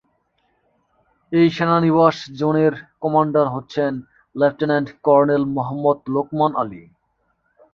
[1.31, 3.91] এই সেনানিবাস জোনের কমান্ডার হচ্ছেন
[4.35, 6.83] লেফটেন্যান্ট কর্ণেল মোহাম্মদ লোকমান আলী।